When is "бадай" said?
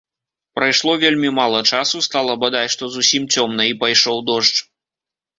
2.43-2.67